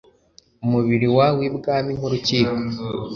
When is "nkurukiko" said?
1.97-2.55